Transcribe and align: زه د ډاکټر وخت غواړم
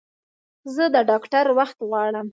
زه 0.75 0.83
د 0.93 0.95
ډاکټر 1.09 1.45
وخت 1.57 1.77
غواړم 1.87 2.27